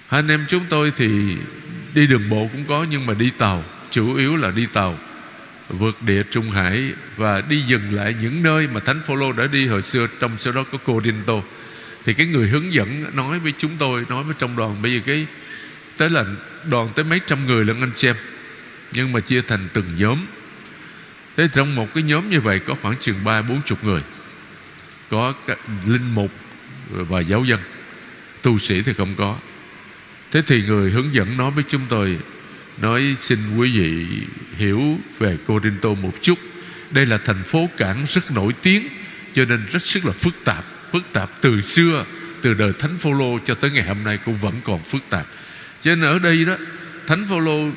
Hai 0.08 0.18
anh 0.18 0.28
em 0.28 0.46
chúng 0.48 0.64
tôi 0.68 0.92
thì 0.96 1.36
đi 1.94 2.06
đường 2.06 2.28
bộ 2.28 2.48
cũng 2.52 2.64
có 2.64 2.86
nhưng 2.90 3.06
mà 3.06 3.14
đi 3.14 3.30
tàu, 3.38 3.64
chủ 3.90 4.14
yếu 4.14 4.36
là 4.36 4.50
đi 4.50 4.66
tàu 4.66 4.98
vượt 5.68 6.02
địa 6.02 6.22
Trung 6.30 6.50
Hải 6.50 6.92
và 7.16 7.40
đi 7.40 7.62
dừng 7.62 7.94
lại 7.94 8.14
những 8.20 8.42
nơi 8.42 8.68
mà 8.68 8.80
Thánh 8.80 9.00
Phaolô 9.06 9.32
đã 9.32 9.46
đi 9.46 9.66
hồi 9.66 9.82
xưa 9.82 10.06
trong 10.20 10.38
số 10.38 10.52
đó 10.52 10.64
có 10.72 10.78
Corinto. 10.78 11.34
Thì 12.04 12.14
cái 12.14 12.26
người 12.26 12.48
hướng 12.48 12.72
dẫn 12.72 13.16
nói 13.16 13.38
với 13.38 13.52
chúng 13.58 13.72
tôi, 13.78 14.04
nói 14.08 14.24
với 14.24 14.34
trong 14.38 14.56
đoàn 14.56 14.82
bây 14.82 14.94
giờ 14.94 15.00
cái 15.06 15.26
tới 15.96 16.10
là 16.10 16.24
đoàn 16.70 16.88
tới 16.94 17.04
mấy 17.04 17.20
trăm 17.26 17.46
người 17.46 17.64
lẫn 17.64 17.80
anh 17.80 17.96
xem 17.96 18.16
nhưng 18.92 19.12
mà 19.12 19.20
chia 19.20 19.42
thành 19.42 19.68
từng 19.72 19.96
nhóm 19.98 20.26
thế 21.36 21.48
trong 21.54 21.74
một 21.74 21.88
cái 21.94 22.02
nhóm 22.02 22.30
như 22.30 22.40
vậy 22.40 22.58
có 22.58 22.74
khoảng 22.82 22.96
chừng 23.00 23.24
ba 23.24 23.42
bốn 23.42 23.62
chục 23.62 23.84
người 23.84 24.02
có 25.10 25.34
các 25.46 25.58
linh 25.86 26.14
mục 26.14 26.30
và 26.90 27.20
giáo 27.20 27.44
dân 27.44 27.60
tu 28.42 28.58
sĩ 28.58 28.82
thì 28.82 28.92
không 28.92 29.14
có 29.16 29.36
thế 30.32 30.42
thì 30.46 30.62
người 30.62 30.90
hướng 30.90 31.14
dẫn 31.14 31.36
nói 31.36 31.50
với 31.50 31.64
chúng 31.68 31.82
tôi 31.88 32.18
nói 32.82 33.16
xin 33.20 33.38
quý 33.56 33.78
vị 33.78 34.06
hiểu 34.56 34.98
về 35.18 35.36
Corinto 35.46 35.88
một 35.88 36.12
chút. 36.22 36.38
Đây 36.90 37.06
là 37.06 37.18
thành 37.18 37.42
phố 37.42 37.70
cảng 37.76 38.04
rất 38.08 38.30
nổi 38.30 38.52
tiếng, 38.62 38.88
cho 39.34 39.44
nên 39.44 39.66
rất 39.72 39.82
sức 39.82 40.04
là 40.04 40.12
phức 40.12 40.34
tạp 40.44 40.64
phức 40.92 41.12
tạp 41.12 41.30
từ 41.40 41.62
xưa, 41.62 42.04
từ 42.42 42.54
đời 42.54 42.72
thánh 42.78 42.98
phaolô 42.98 43.38
cho 43.46 43.54
tới 43.54 43.70
ngày 43.70 43.84
hôm 43.84 44.04
nay 44.04 44.18
cũng 44.24 44.36
vẫn 44.36 44.54
còn 44.64 44.82
phức 44.82 45.02
tạp. 45.10 45.26
Cho 45.82 45.94
nên 45.94 46.00
ở 46.00 46.18
đây 46.18 46.44
đó, 46.44 46.56
thánh 47.06 47.26
phaolô 47.28 47.68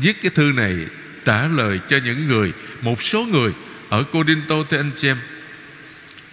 viết 0.00 0.22
cái 0.22 0.30
thư 0.34 0.52
này 0.56 0.76
trả 1.24 1.46
lời 1.46 1.80
cho 1.88 1.96
những 2.04 2.28
người, 2.28 2.52
một 2.80 3.02
số 3.02 3.24
người 3.24 3.52
ở 3.88 4.02
Corinto 4.02 4.56
thưa 4.70 4.76
anh 4.76 4.90
chị 4.96 5.08
em. 5.08 5.18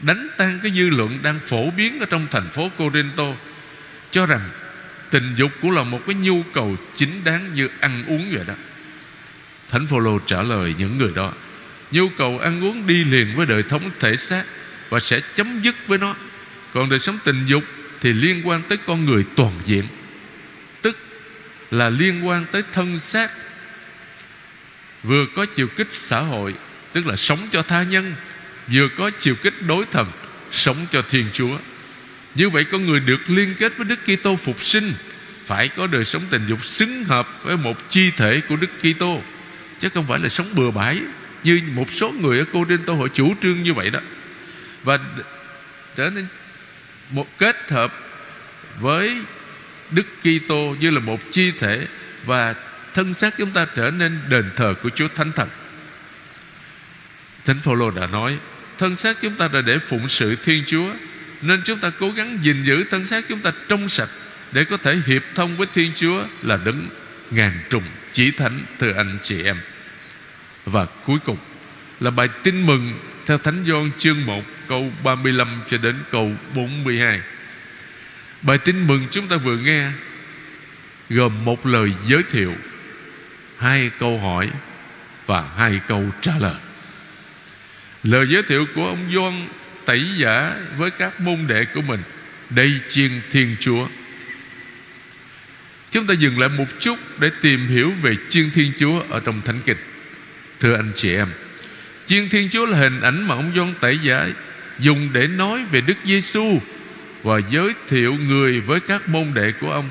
Đánh 0.01 0.27
tan 0.37 0.59
cái 0.63 0.71
dư 0.71 0.89
luận 0.89 1.19
đang 1.23 1.39
phổ 1.45 1.71
biến 1.71 1.99
ở 1.99 2.05
trong 2.05 2.27
thành 2.31 2.49
phố 2.49 2.69
Corinto, 2.77 3.33
cho 4.11 4.25
rằng 4.25 4.49
tình 5.09 5.35
dục 5.35 5.51
cũng 5.61 5.71
là 5.71 5.83
một 5.83 6.01
cái 6.05 6.15
nhu 6.15 6.43
cầu 6.53 6.77
chính 6.95 7.23
đáng 7.23 7.53
như 7.53 7.69
ăn 7.79 8.03
uống 8.07 8.31
vậy 8.31 8.43
đó. 8.47 8.53
Thánh 9.69 9.87
Phaolô 9.87 10.19
trả 10.19 10.41
lời 10.41 10.75
những 10.77 10.97
người 10.97 11.11
đó, 11.15 11.33
Nhu 11.91 12.09
cầu 12.09 12.39
ăn 12.39 12.63
uống 12.63 12.87
đi 12.87 13.03
liền 13.03 13.35
với 13.35 13.45
đời 13.45 13.63
thống 13.63 13.91
thể 13.99 14.15
xác 14.15 14.43
Và 14.89 14.99
sẽ 14.99 15.19
chấm 15.35 15.61
dứt 15.61 15.75
với 15.87 15.97
nó. 15.97 16.15
Còn 16.73 16.89
đời 16.89 16.99
sống 16.99 17.19
tình 17.23 17.45
dục 17.45 17.63
Thì 18.01 18.13
liên 18.13 18.47
quan 18.47 18.61
tới 18.61 18.77
con 18.85 19.05
người 19.05 19.25
toàn 19.35 19.51
diện, 19.65 19.87
Tức 20.81 20.97
là 21.71 21.89
liên 21.89 22.27
quan 22.27 22.45
tới 22.51 22.63
thân 22.73 22.99
xác. 22.99 23.31
Vừa 25.03 25.25
có 25.35 25.45
chiều 25.45 25.67
kích 25.67 25.87
xã 25.91 26.19
hội, 26.19 26.53
Tức 26.93 27.07
là 27.07 27.15
sống 27.15 27.47
cho 27.51 27.61
tha 27.61 27.83
nhân, 27.83 28.13
Vừa 28.67 28.87
có 28.97 29.11
chiều 29.19 29.35
kích 29.35 29.53
đối 29.67 29.85
thần, 29.85 30.11
Sống 30.51 30.85
cho 30.91 31.01
Thiên 31.01 31.25
Chúa. 31.33 31.57
Như 32.37 32.49
vậy 32.49 32.65
con 32.71 32.85
người 32.85 32.99
được 32.99 33.29
liên 33.29 33.53
kết 33.57 33.77
với 33.77 33.85
Đức 33.85 33.99
Kitô 34.05 34.35
phục 34.35 34.61
sinh 34.61 34.93
Phải 35.45 35.67
có 35.67 35.87
đời 35.87 36.05
sống 36.05 36.21
tình 36.29 36.47
dục 36.47 36.65
xứng 36.65 37.03
hợp 37.03 37.27
Với 37.43 37.57
một 37.57 37.89
chi 37.89 38.11
thể 38.17 38.41
của 38.49 38.55
Đức 38.55 38.69
Kitô 38.79 39.21
Chứ 39.79 39.89
không 39.89 40.07
phải 40.07 40.19
là 40.19 40.29
sống 40.29 40.55
bừa 40.55 40.71
bãi 40.71 40.99
Như 41.43 41.61
một 41.73 41.91
số 41.91 42.09
người 42.09 42.39
ở 42.39 42.45
Cô 42.53 42.65
Đinh 42.65 42.83
Tô 42.85 42.93
họ 42.93 43.07
chủ 43.07 43.33
trương 43.41 43.63
như 43.63 43.73
vậy 43.73 43.89
đó 43.89 43.99
Và 44.83 44.99
trở 45.95 46.09
nên 46.09 46.27
một 47.09 47.37
kết 47.37 47.71
hợp 47.71 47.93
với 48.79 49.21
Đức 49.91 50.05
Kitô 50.21 50.75
như 50.79 50.89
là 50.89 50.99
một 50.99 51.19
chi 51.31 51.51
thể 51.51 51.87
và 52.25 52.55
thân 52.93 53.13
xác 53.13 53.37
chúng 53.37 53.51
ta 53.51 53.67
trở 53.75 53.91
nên 53.91 54.19
đền 54.29 54.45
thờ 54.55 54.73
của 54.83 54.89
Chúa 54.89 55.07
Thánh 55.07 55.31
Thần. 55.31 55.49
Thánh 57.45 57.59
Phaolô 57.59 57.91
đã 57.91 58.07
nói, 58.07 58.37
thân 58.77 58.95
xác 58.95 59.17
chúng 59.21 59.35
ta 59.35 59.47
đã 59.47 59.61
để 59.61 59.79
phụng 59.79 60.07
sự 60.07 60.35
Thiên 60.35 60.63
Chúa, 60.67 60.89
nên 61.41 61.61
chúng 61.65 61.79
ta 61.79 61.91
cố 61.99 62.11
gắng 62.11 62.39
gìn 62.41 62.63
giữ 62.63 62.83
thân 62.83 63.07
xác 63.07 63.25
chúng 63.29 63.39
ta 63.39 63.51
trong 63.67 63.89
sạch 63.89 64.09
để 64.51 64.65
có 64.65 64.77
thể 64.77 65.01
hiệp 65.07 65.23
thông 65.35 65.57
với 65.57 65.67
Thiên 65.73 65.91
Chúa 65.95 66.23
là 66.43 66.57
đấng 66.65 66.87
ngàn 67.31 67.59
trùng 67.69 67.83
chỉ 68.13 68.31
thánh 68.31 68.61
thưa 68.79 68.93
anh 68.93 69.17
chị 69.23 69.43
em. 69.43 69.57
Và 70.65 70.85
cuối 70.85 71.19
cùng 71.25 71.37
là 71.99 72.11
bài 72.11 72.27
tin 72.43 72.65
mừng 72.65 72.93
theo 73.25 73.37
Thánh 73.37 73.63
Gioan 73.67 73.91
chương 73.97 74.25
1 74.25 74.43
câu 74.67 74.91
35 75.03 75.61
cho 75.67 75.77
đến 75.77 75.95
câu 76.11 76.31
42. 76.55 77.21
Bài 78.41 78.57
tin 78.57 78.87
mừng 78.87 79.07
chúng 79.11 79.27
ta 79.27 79.37
vừa 79.37 79.57
nghe 79.57 79.91
gồm 81.09 81.45
một 81.45 81.65
lời 81.65 81.93
giới 82.07 82.23
thiệu, 82.31 82.55
hai 83.57 83.91
câu 83.99 84.19
hỏi 84.19 84.49
và 85.25 85.45
hai 85.57 85.79
câu 85.87 86.03
trả 86.21 86.31
lời. 86.39 86.55
Lời 88.03 88.25
giới 88.29 88.43
thiệu 88.43 88.65
của 88.75 88.87
ông 88.87 89.09
Gioan 89.13 89.47
tẩy 89.87 90.05
giả 90.17 90.55
với 90.77 90.91
các 90.91 91.21
môn 91.21 91.47
đệ 91.47 91.65
của 91.65 91.81
mình 91.81 91.99
đây 92.49 92.79
chiên 92.89 93.11
Thiên 93.31 93.55
Chúa. 93.59 93.87
Chúng 95.91 96.07
ta 96.07 96.13
dừng 96.13 96.39
lại 96.39 96.49
một 96.49 96.65
chút 96.79 96.99
để 97.19 97.31
tìm 97.41 97.67
hiểu 97.67 97.91
về 98.01 98.15
chiên 98.29 98.51
Thiên 98.51 98.71
Chúa 98.79 99.03
ở 99.09 99.19
trong 99.19 99.41
Thánh 99.41 99.59
Kinh. 99.65 99.77
Thưa 100.59 100.75
anh 100.75 100.91
chị 100.95 101.15
em, 101.15 101.27
chiên 102.05 102.29
Thiên 102.29 102.49
Chúa 102.49 102.65
là 102.65 102.77
hình 102.77 103.01
ảnh 103.01 103.27
mà 103.27 103.35
ông 103.35 103.51
Gioan 103.55 103.73
tẩy 103.79 103.99
giả 104.03 104.27
dùng 104.79 105.09
để 105.13 105.27
nói 105.27 105.65
về 105.71 105.81
Đức 105.81 105.97
Giêsu 106.03 106.59
và 107.23 107.39
giới 107.49 107.73
thiệu 107.89 108.13
người 108.27 108.59
với 108.59 108.79
các 108.79 109.09
môn 109.09 109.33
đệ 109.33 109.51
của 109.51 109.71
ông. 109.71 109.89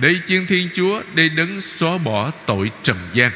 Đây 0.00 0.20
chiên 0.26 0.46
Thiên 0.46 0.68
Chúa, 0.74 1.02
đây 1.14 1.28
đấng 1.28 1.60
xóa 1.60 1.98
bỏ 1.98 2.30
tội 2.46 2.70
trần 2.82 2.96
gian. 3.12 3.32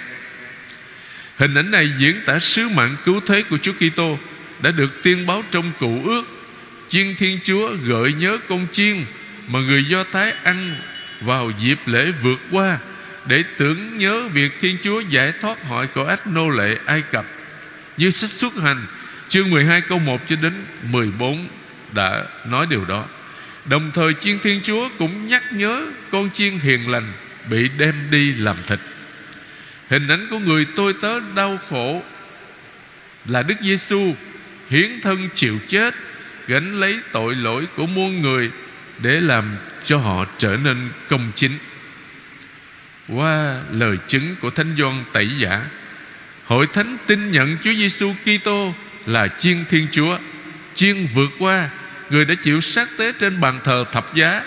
Hình 1.37 1.55
ảnh 1.55 1.71
này 1.71 1.91
diễn 1.99 2.21
tả 2.27 2.39
sứ 2.39 2.69
mạng 2.69 2.97
cứu 3.05 3.21
thế 3.27 3.43
của 3.43 3.59
Chúa 3.59 3.73
Kitô 3.73 4.19
đã 4.63 4.71
được 4.71 5.03
tiên 5.03 5.27
báo 5.27 5.45
trong 5.51 5.73
cụ 5.81 6.01
ước. 6.05 6.23
Chiên 6.89 7.15
Thiên 7.17 7.39
Chúa 7.45 7.71
gợi 7.87 8.13
nhớ 8.13 8.39
con 8.49 8.67
chiên 8.73 9.05
mà 9.49 9.61
người 9.61 9.85
Do 9.85 10.05
Thái 10.13 10.33
ăn 10.43 10.77
vào 11.21 11.53
dịp 11.61 11.79
lễ 11.87 12.13
vượt 12.23 12.41
qua 12.51 12.79
để 13.27 13.45
tưởng 13.59 13.99
nhớ 13.99 14.29
việc 14.29 14.61
Thiên 14.61 14.77
Chúa 14.83 15.01
giải 15.01 15.33
thoát 15.41 15.65
họ 15.69 15.87
khỏi 15.95 16.07
ách 16.09 16.27
nô 16.27 16.49
lệ 16.49 16.79
Ai 16.87 17.03
Cập. 17.03 17.25
Như 17.97 18.11
sách 18.11 18.31
xuất 18.31 18.55
hành, 18.63 18.87
chương 19.29 19.51
12 19.51 19.81
câu 19.81 19.99
1 19.99 20.21
cho 20.29 20.37
đến 20.37 20.53
14 20.83 21.49
đã 21.93 22.25
nói 22.47 22.67
điều 22.71 22.85
đó. 22.85 23.05
Đồng 23.65 23.91
thời, 23.95 24.15
chiên 24.15 24.39
Thiên 24.39 24.61
Chúa 24.63 24.89
cũng 24.99 25.29
nhắc 25.29 25.43
nhớ 25.53 25.87
con 26.11 26.31
chiên 26.31 26.59
hiền 26.59 26.91
lành 26.91 27.13
bị 27.51 27.69
đem 27.79 27.95
đi 28.11 28.33
làm 28.33 28.57
thịt. 28.67 28.79
Hình 29.89 30.09
ảnh 30.09 30.27
của 30.31 30.39
người 30.39 30.67
tôi 30.77 30.95
tớ 31.03 31.21
đau 31.37 31.59
khổ 31.71 32.03
là 33.29 33.43
Đức 33.43 33.55
Giêsu 33.63 34.15
hiến 34.71 35.01
thân 35.01 35.29
chịu 35.35 35.59
chết 35.69 35.95
gánh 36.47 36.81
lấy 36.81 36.99
tội 37.13 37.35
lỗi 37.35 37.67
của 37.77 37.87
muôn 37.87 38.23
người 38.23 38.51
để 38.99 39.21
làm 39.21 39.57
cho 39.85 39.99
họ 39.99 40.27
trở 40.39 40.57
nên 40.65 40.77
công 41.09 41.33
chính. 41.35 41.53
Qua 43.09 43.61
lời 43.71 43.97
chứng 44.07 44.37
của 44.41 44.51
Thánh 44.51 44.75
Gioan 44.79 45.05
tẩy 45.13 45.29
giả, 45.39 45.67
hội 46.45 46.67
thánh 46.73 46.97
tin 47.07 47.31
nhận 47.31 47.57
Chúa 47.63 47.73
Giêsu 47.75 48.15
Kitô 48.25 48.75
là 49.07 49.29
chiên 49.29 49.65
Thiên 49.69 49.87
Chúa, 49.93 50.19
chiên 50.75 51.07
vượt 51.15 51.31
qua 51.39 51.71
người 52.11 52.25
đã 52.25 52.35
chịu 52.35 52.61
sát 52.61 52.89
tế 52.99 53.13
trên 53.13 53.41
bàn 53.41 53.61
thờ 53.65 53.85
thập 53.93 54.15
giá, 54.15 54.43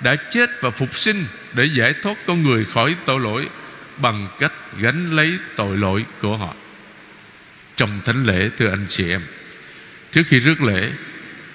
đã 0.00 0.16
chết 0.30 0.50
và 0.60 0.70
phục 0.70 0.94
sinh 0.96 1.24
để 1.52 1.64
giải 1.64 1.94
thoát 2.02 2.16
con 2.26 2.42
người 2.42 2.64
khỏi 2.64 2.96
tội 3.06 3.20
lỗi 3.20 3.48
bằng 3.96 4.28
cách 4.38 4.52
gánh 4.78 5.16
lấy 5.16 5.38
tội 5.56 5.76
lỗi 5.76 6.04
của 6.20 6.36
họ. 6.36 6.54
Trong 7.76 8.00
thánh 8.04 8.24
lễ 8.24 8.50
thưa 8.58 8.70
anh 8.70 8.86
chị 8.88 9.10
em, 9.10 9.22
trước 10.14 10.22
khi 10.26 10.38
rước 10.38 10.62
lễ, 10.62 10.90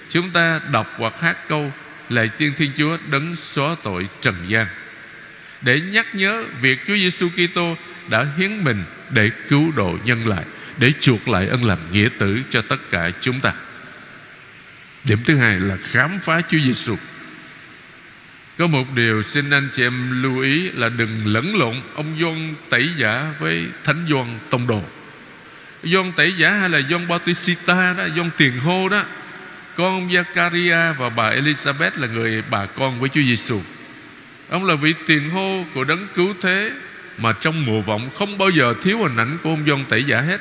chúng 0.08 0.30
ta 0.30 0.60
đọc 0.72 0.94
hoặc 0.96 1.20
hát 1.20 1.48
câu 1.48 1.72
Lạy 2.08 2.30
thiên 2.38 2.52
Thiên 2.56 2.70
Chúa 2.76 2.98
đấng 3.10 3.36
xóa 3.36 3.76
tội 3.82 4.08
trần 4.22 4.34
gian 4.48 4.66
để 5.60 5.80
nhắc 5.80 6.14
nhớ 6.14 6.44
việc 6.60 6.78
Chúa 6.86 6.96
Giêsu 6.96 7.28
Kitô 7.28 7.76
đã 8.08 8.26
hiến 8.38 8.64
mình 8.64 8.84
để 9.10 9.30
cứu 9.48 9.72
độ 9.76 9.98
nhân 10.04 10.28
loại, 10.28 10.44
để 10.78 10.92
chuộc 11.00 11.28
lại 11.28 11.48
ân 11.48 11.64
làm 11.64 11.78
nghĩa 11.92 12.08
tử 12.18 12.42
cho 12.50 12.62
tất 12.62 12.90
cả 12.90 13.10
chúng 13.20 13.40
ta. 13.40 13.52
Điểm 15.04 15.18
thứ 15.24 15.36
hai 15.36 15.60
là 15.60 15.76
khám 15.82 16.18
phá 16.18 16.40
Chúa 16.40 16.58
Giêsu. 16.58 16.96
Có 18.58 18.66
một 18.66 18.94
điều 18.94 19.22
xin 19.22 19.50
anh 19.50 19.68
chị 19.72 19.82
em 19.82 20.22
lưu 20.22 20.40
ý 20.40 20.70
là 20.70 20.88
đừng 20.88 21.26
lẫn 21.26 21.56
lộn 21.56 21.80
ông 21.94 22.16
Gioan 22.20 22.54
tẩy 22.70 22.90
giả 22.96 23.34
với 23.38 23.66
Thánh 23.84 24.06
Gioan 24.08 24.38
tông 24.50 24.66
đồ. 24.66 24.84
Gioan 25.82 26.12
tẩy 26.12 26.32
giả 26.32 26.50
hay 26.50 26.68
là 26.68 26.80
Gioan 26.88 27.08
Bautista 27.08 27.94
đó, 27.98 28.04
Gioan 28.16 28.30
tiền 28.36 28.60
hô 28.60 28.88
đó. 28.88 29.04
Con 29.74 29.86
ông 29.86 30.08
Zakaria 30.08 30.94
và 30.94 31.08
bà 31.08 31.30
Elizabeth 31.30 31.90
là 31.96 32.06
người 32.06 32.42
bà 32.50 32.66
con 32.66 33.00
với 33.00 33.08
Chúa 33.08 33.22
Giêsu. 33.22 33.60
Ông 34.48 34.64
là 34.64 34.74
vị 34.74 34.94
tiền 35.06 35.30
hô 35.30 35.64
của 35.74 35.84
đấng 35.84 36.06
cứu 36.14 36.34
thế 36.42 36.72
mà 37.18 37.32
trong 37.32 37.64
mùa 37.64 37.80
vọng 37.80 38.10
không 38.18 38.38
bao 38.38 38.50
giờ 38.50 38.74
thiếu 38.82 38.98
hình 38.98 39.16
ảnh 39.16 39.38
của 39.42 39.50
ông 39.50 39.64
Gioan 39.66 39.84
tẩy 39.84 40.04
giả 40.04 40.20
hết. 40.20 40.40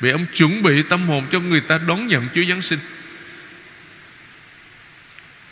Vì 0.00 0.10
ông 0.10 0.26
chuẩn 0.32 0.62
bị 0.62 0.82
tâm 0.82 1.08
hồn 1.08 1.26
cho 1.30 1.40
người 1.40 1.60
ta 1.60 1.78
đón 1.78 2.06
nhận 2.06 2.28
Chúa 2.34 2.44
Giáng 2.48 2.62
sinh 2.62 2.78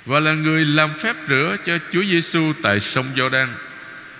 và 0.06 0.20
là 0.20 0.32
người 0.32 0.64
làm 0.64 0.94
phép 0.94 1.16
rửa 1.28 1.56
cho 1.66 1.78
Chúa 1.90 2.02
Giêsu 2.02 2.52
tại 2.62 2.80
sông 2.80 3.06
Giođan. 3.16 3.49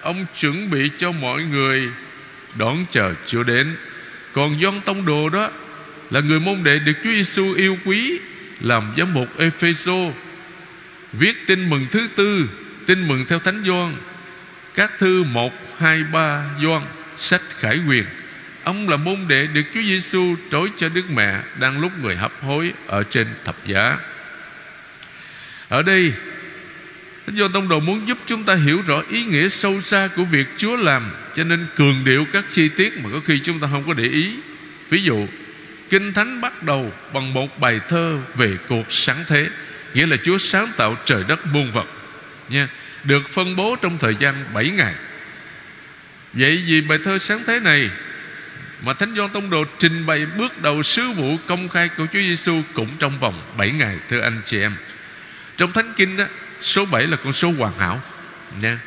Ông 0.01 0.27
chuẩn 0.41 0.71
bị 0.71 0.91
cho 0.99 1.13
mọi 1.13 1.43
người 1.43 1.91
đón 2.55 2.85
chờ 2.91 3.15
Chúa 3.27 3.43
đến 3.43 3.77
còn 4.37 4.61
Gioan 4.61 4.81
Tông 4.81 5.05
Đồ 5.05 5.29
đó 5.29 5.51
là 6.11 6.21
người 6.21 6.41
môn 6.41 6.65
đệ 6.65 6.79
được 6.79 6.93
Chúa 7.05 7.11
Giêsu 7.11 7.55
yêu 7.55 7.79
quý 7.85 8.19
làm 8.61 8.95
giám 8.97 9.15
mục 9.15 9.39
Epheso 9.39 9.93
viết 11.13 11.47
tin 11.47 11.71
mừng 11.71 11.87
thứ 11.91 12.09
tư 12.17 12.49
tin 12.87 13.09
mừng 13.09 13.25
theo 13.29 13.39
Thánh 13.39 13.63
Gioan. 13.67 13.95
Các 14.75 14.93
thư 14.99 15.25
1, 15.25 15.53
2, 15.79 16.05
3 16.05 16.45
Gioan 16.63 16.83
sách 17.17 17.43
khải 17.51 17.81
quyền. 17.89 18.05
Ông 18.65 18.89
là 18.89 18.97
môn 18.97 19.29
đệ 19.29 19.47
được 19.47 19.63
Chúa 19.75 19.83
Giêsu 19.83 20.37
trối 20.51 20.71
cho 20.77 20.89
Đức 20.89 21.11
Mẹ 21.11 21.41
đang 21.59 21.81
lúc 21.81 21.93
người 22.03 22.17
hấp 22.17 22.33
hối 22.43 22.73
ở 22.87 23.03
trên 23.03 23.27
thập 23.45 23.57
giá. 23.67 23.99
Ở 25.69 25.83
đây 25.83 26.13
Thánh 27.27 27.37
Gioan 27.37 27.53
Tông 27.53 27.69
Đồ 27.69 27.81
muốn 27.81 28.09
giúp 28.09 28.19
chúng 28.27 28.45
ta 28.45 28.55
hiểu 28.55 28.83
rõ 28.87 29.03
ý 29.11 29.25
nghĩa 29.25 29.49
sâu 29.49 29.81
xa 29.81 30.09
của 30.17 30.25
việc 30.25 30.47
Chúa 30.57 30.77
làm, 30.77 31.11
Cho 31.37 31.45
nên 31.45 31.67
cường 31.77 32.05
điệu 32.05 32.27
các 32.33 32.45
chi 32.51 32.69
tiết 32.69 32.99
mà 32.99 33.11
có 33.13 33.21
khi 33.27 33.41
chúng 33.45 33.61
ta 33.61 33.69
không 33.71 33.85
có 33.87 33.95
để 33.95 34.05
ý. 34.05 34.37
Ví 34.91 35.03
dụ, 35.03 35.27
Kinh 35.91 36.13
Thánh 36.13 36.41
bắt 36.41 36.63
đầu 36.63 36.93
bằng 37.13 37.35
một 37.35 37.61
bài 37.61 37.81
thơ 37.89 38.19
về 38.35 38.57
cuộc 38.69 38.93
sáng 38.93 39.25
thế, 39.27 39.49
Nghĩa 39.95 40.07
là 40.07 40.17
Chúa 40.25 40.39
sáng 40.39 40.69
tạo 40.77 40.97
trời 41.05 41.25
đất 41.29 41.47
muôn 41.47 41.73
vật, 41.73 41.87
nha, 42.49 42.69
Được 43.05 43.29
phân 43.29 43.57
bố 43.57 43.77
trong 43.83 43.99
thời 43.99 44.15
gian 44.19 44.45
7 44.55 44.71
ngày. 44.71 44.95
Vậy 46.33 46.63
vì 46.67 46.81
bài 46.81 46.99
thơ 47.05 47.19
sáng 47.19 47.43
thế 47.47 47.61
này 47.61 47.91
Mà 48.83 48.93
Thánh 48.93 49.15
Gioan 49.17 49.31
Tông 49.31 49.51
Đồ 49.51 49.65
trình 49.79 50.07
bày 50.07 50.27
bước 50.39 50.63
đầu 50.63 50.83
sứ 50.83 51.11
vụ 51.11 51.37
công 51.47 51.69
khai 51.69 51.89
của 51.89 52.07
Chúa 52.13 52.21
Giêsu 52.21 52.63
Cũng 52.75 52.89
trong 52.99 53.19
vòng 53.21 53.43
7 53.57 53.71
ngày, 53.71 53.97
thưa 54.11 54.21
anh 54.21 54.41
chị 54.45 54.61
em. 54.61 54.73
Trong 55.57 55.73
Thánh 55.73 55.93
Kinh 55.97 56.17
đó 56.17 56.25
Số 56.61 56.85
7 56.85 57.07
là 57.07 57.17
con 57.17 57.33
số 57.33 57.53
hoàn 57.59 57.79
hảo. 57.79 58.01
Nha. 58.61 58.81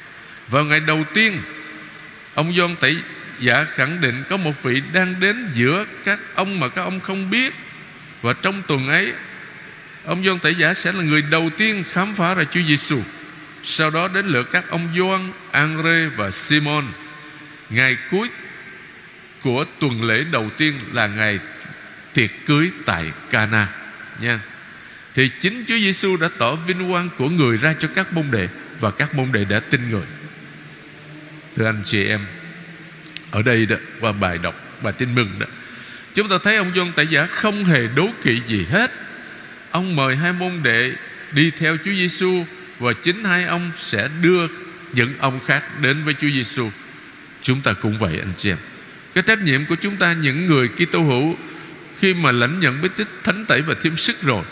Vào 0.47 0.63
ngày 0.63 0.79
đầu 0.79 1.03
tiên 1.13 1.41
Ông 2.33 2.53
Gioan 2.55 2.75
Tẩy 2.75 2.97
Giả 3.39 3.63
khẳng 3.63 4.01
định 4.01 4.23
có 4.29 4.37
một 4.37 4.63
vị 4.63 4.81
đang 4.93 5.19
đến 5.19 5.51
giữa 5.53 5.85
các 6.03 6.19
ông 6.35 6.59
mà 6.59 6.69
các 6.69 6.81
ông 6.81 6.99
không 6.99 7.29
biết. 7.29 7.53
Và 8.21 8.33
trong 8.33 8.61
tuần 8.67 8.87
ấy 8.87 9.13
Ông 10.05 10.23
Gioan 10.23 10.39
Tẩy 10.39 10.55
Giả 10.55 10.73
sẽ 10.73 10.91
là 10.91 11.03
người 11.03 11.21
đầu 11.21 11.49
tiên 11.57 11.83
khám 11.91 12.15
phá 12.15 12.33
ra 12.33 12.43
Chúa 12.43 12.61
Giêsu. 12.67 13.01
Sau 13.63 13.89
đó 13.89 14.07
đến 14.07 14.25
lượt 14.25 14.51
các 14.51 14.69
ông 14.69 14.89
Gioan, 14.95 15.31
Andre 15.51 16.05
và 16.05 16.31
Simon. 16.31 16.85
Ngày 17.69 17.97
cuối 18.11 18.29
của 19.41 19.65
tuần 19.79 20.03
lễ 20.03 20.23
đầu 20.31 20.49
tiên 20.57 20.79
là 20.93 21.07
ngày 21.07 21.39
tiệc 22.13 22.29
cưới 22.45 22.71
tại 22.85 23.11
Cana. 23.29 23.67
Nha 24.19 24.39
thì 25.15 25.29
chính 25.39 25.63
Chúa 25.67 25.77
Giêsu 25.77 26.17
đã 26.17 26.29
tỏ 26.37 26.55
vinh 26.55 26.89
quang 26.89 27.09
của 27.17 27.29
người 27.29 27.57
ra 27.57 27.75
cho 27.79 27.87
các 27.95 28.13
môn 28.13 28.25
đệ 28.31 28.47
và 28.79 28.91
các 28.91 29.15
môn 29.15 29.31
đệ 29.31 29.45
đã 29.45 29.59
tin 29.59 29.89
người. 29.89 30.05
Thưa 31.55 31.65
anh 31.65 31.81
chị 31.85 32.05
em, 32.05 32.19
ở 33.31 33.41
đây 33.41 33.65
đó 33.65 33.75
qua 33.99 34.11
bài 34.11 34.37
đọc 34.43 34.55
bài 34.83 34.93
tin 34.93 35.15
mừng 35.15 35.29
đó, 35.39 35.45
chúng 36.15 36.29
ta 36.29 36.35
thấy 36.43 36.55
ông 36.55 36.71
John 36.73 36.91
Tẩy 36.91 37.07
Giả 37.07 37.25
không 37.25 37.65
hề 37.65 37.87
đố 37.95 38.09
kỵ 38.23 38.41
gì 38.47 38.65
hết. 38.69 38.91
Ông 39.71 39.95
mời 39.95 40.15
hai 40.15 40.33
môn 40.33 40.51
đệ 40.63 40.93
đi 41.31 41.51
theo 41.51 41.77
Chúa 41.85 41.93
Giêsu 41.93 42.45
và 42.79 42.93
chính 42.93 43.23
hai 43.23 43.45
ông 43.45 43.71
sẽ 43.79 44.09
đưa 44.21 44.47
những 44.93 45.13
ông 45.19 45.39
khác 45.47 45.81
đến 45.81 46.03
với 46.03 46.13
Chúa 46.21 46.29
Giêsu. 46.29 46.69
Chúng 47.41 47.61
ta 47.61 47.73
cũng 47.73 47.97
vậy 47.97 48.19
anh 48.19 48.33
chị 48.37 48.49
em. 48.49 48.57
Cái 49.13 49.23
trách 49.27 49.41
nhiệm 49.41 49.65
của 49.65 49.75
chúng 49.75 49.95
ta 49.95 50.13
những 50.13 50.47
người 50.47 50.67
Kitô 50.67 51.01
hữu 51.01 51.37
khi 51.99 52.13
mà 52.13 52.31
lãnh 52.31 52.59
nhận 52.59 52.81
bí 52.81 52.89
tích 52.95 53.07
thánh 53.23 53.45
tẩy 53.45 53.61
và 53.61 53.75
thêm 53.81 53.97
sức 53.97 54.21
rồi 54.21 54.43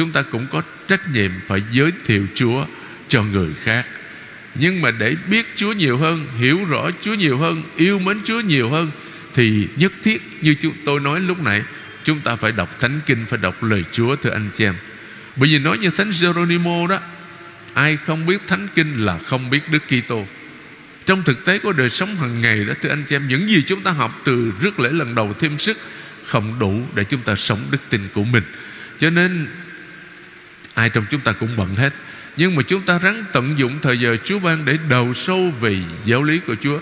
chúng 0.00 0.12
ta 0.12 0.22
cũng 0.22 0.46
có 0.50 0.62
trách 0.88 1.10
nhiệm 1.14 1.30
phải 1.48 1.62
giới 1.72 1.92
thiệu 2.04 2.26
Chúa 2.34 2.66
cho 3.08 3.22
người 3.22 3.50
khác. 3.62 3.86
Nhưng 4.54 4.82
mà 4.82 4.90
để 4.90 5.16
biết 5.30 5.46
Chúa 5.56 5.72
nhiều 5.72 5.98
hơn, 5.98 6.26
Hiểu 6.38 6.64
rõ 6.64 6.90
Chúa 7.00 7.14
nhiều 7.14 7.38
hơn, 7.38 7.62
Yêu 7.76 7.98
mến 7.98 8.18
Chúa 8.24 8.40
nhiều 8.40 8.70
hơn, 8.70 8.90
Thì 9.34 9.68
nhất 9.76 9.92
thiết 10.02 10.22
như 10.42 10.54
chúng 10.60 10.74
tôi 10.84 11.00
nói 11.00 11.20
lúc 11.20 11.42
nãy, 11.42 11.62
Chúng 12.04 12.20
ta 12.20 12.36
phải 12.36 12.52
đọc 12.52 12.80
Thánh 12.80 13.00
Kinh, 13.06 13.26
Phải 13.28 13.38
đọc 13.42 13.62
lời 13.62 13.84
Chúa, 13.92 14.16
thưa 14.16 14.30
anh 14.30 14.50
chị 14.54 14.64
em. 14.64 14.74
Bởi 15.36 15.48
vì 15.48 15.58
nói 15.58 15.78
như 15.78 15.90
Thánh 15.90 16.10
Geronimo 16.20 16.86
đó, 16.86 16.98
Ai 17.74 17.96
không 17.96 18.26
biết 18.26 18.40
Thánh 18.46 18.68
Kinh 18.74 19.04
là 19.04 19.18
không 19.18 19.50
biết 19.50 19.60
Đức 19.70 19.82
Kitô. 19.88 20.26
Trong 21.06 21.22
thực 21.22 21.44
tế 21.44 21.58
của 21.58 21.72
đời 21.72 21.90
sống 21.90 22.16
hàng 22.16 22.40
ngày 22.40 22.64
đó, 22.64 22.74
Thưa 22.82 22.88
anh 22.88 23.04
chị 23.08 23.16
em, 23.16 23.28
Những 23.28 23.48
gì 23.48 23.62
chúng 23.66 23.80
ta 23.80 23.90
học 23.90 24.20
từ 24.24 24.52
rước 24.60 24.80
lễ 24.80 24.90
lần 24.92 25.14
đầu 25.14 25.34
thêm 25.40 25.58
sức 25.58 25.78
Không 26.26 26.58
đủ 26.58 26.82
để 26.94 27.04
chúng 27.04 27.20
ta 27.20 27.34
sống 27.34 27.60
đức 27.70 27.80
tin 27.90 28.00
của 28.14 28.24
mình. 28.24 28.44
Cho 28.98 29.10
nên 29.10 29.46
Ai 30.74 30.90
trong 30.90 31.04
chúng 31.10 31.20
ta 31.20 31.32
cũng 31.32 31.56
bận 31.56 31.74
hết. 31.74 31.92
Nhưng 32.36 32.56
mà 32.56 32.62
chúng 32.62 32.82
ta 32.82 32.98
ráng 32.98 33.24
tận 33.32 33.58
dụng 33.58 33.78
thời 33.82 33.98
giờ 33.98 34.16
Chúa 34.24 34.38
ban 34.38 34.64
để 34.64 34.78
đầu 34.88 35.14
sâu 35.14 35.52
về 35.60 35.78
giáo 36.04 36.22
lý 36.22 36.40
của 36.46 36.54
Chúa 36.60 36.80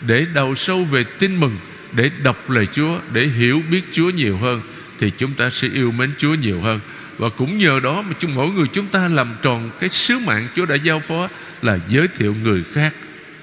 Để 0.00 0.26
đầu 0.34 0.54
sâu 0.54 0.84
về 0.84 1.04
tin 1.04 1.40
mừng 1.40 1.58
Để 1.92 2.10
đọc 2.22 2.50
lời 2.50 2.66
Chúa 2.66 2.98
Để 3.12 3.26
hiểu 3.26 3.62
biết 3.70 3.82
Chúa 3.92 4.10
nhiều 4.10 4.38
hơn 4.38 4.60
Thì 4.98 5.12
chúng 5.18 5.32
ta 5.32 5.50
sẽ 5.50 5.68
yêu 5.68 5.92
mến 5.92 6.10
Chúa 6.18 6.34
nhiều 6.34 6.60
hơn. 6.60 6.80
Và 7.18 7.28
cũng 7.28 7.58
nhờ 7.58 7.80
đó 7.80 8.02
mà 8.02 8.12
chúng, 8.18 8.34
mỗi 8.34 8.48
người 8.48 8.66
chúng 8.72 8.86
ta 8.86 9.08
làm 9.08 9.34
tròn 9.42 9.70
Cái 9.80 9.88
sứ 9.88 10.18
mạng 10.18 10.48
Chúa 10.56 10.66
đã 10.66 10.74
giao 10.74 11.00
phó 11.00 11.28
Là 11.62 11.78
giới 11.88 12.08
thiệu 12.08 12.34
người 12.42 12.64
khác 12.74 12.94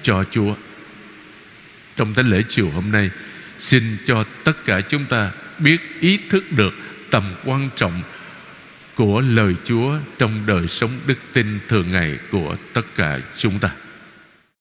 cho 0.02 0.24
Chúa. 0.30 0.54
Trong 1.96 2.14
thánh 2.14 2.30
lễ 2.30 2.42
chiều 2.48 2.70
hôm 2.70 2.92
nay 2.92 3.10
Xin 3.58 3.96
cho 4.06 4.24
tất 4.44 4.64
cả 4.64 4.80
chúng 4.80 5.04
ta 5.04 5.30
biết 5.58 6.00
ý 6.00 6.18
thức 6.30 6.52
được 6.52 6.74
tầm 7.10 7.34
quan 7.44 7.68
trọng 7.76 8.02
của 8.94 9.20
lời 9.20 9.54
Chúa 9.64 9.96
trong 10.18 10.46
đời 10.46 10.68
sống 10.68 10.90
đức 11.06 11.18
tin 11.32 11.60
thường 11.68 11.90
ngày 11.90 12.18
của 12.30 12.56
tất 12.72 12.82
cả 12.96 13.20
chúng 13.36 13.58
ta. 13.58 13.70